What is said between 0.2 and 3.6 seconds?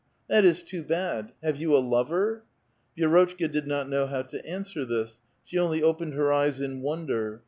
That is too bad. Have vou a lover?" Vi^J'rotchka